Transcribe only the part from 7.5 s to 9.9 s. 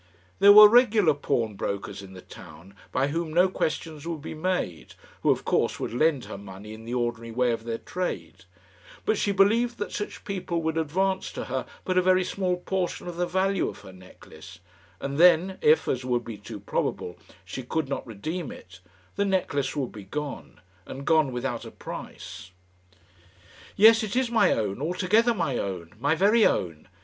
of their trade; but she believed